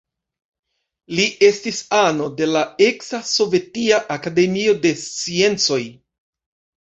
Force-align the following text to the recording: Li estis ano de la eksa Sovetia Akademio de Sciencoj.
Li 1.17 1.25
estis 1.47 1.81
ano 1.97 2.29
de 2.39 2.47
la 2.55 2.63
eksa 2.85 3.19
Sovetia 3.33 3.99
Akademio 4.15 4.73
de 4.87 4.95
Sciencoj. 5.03 5.81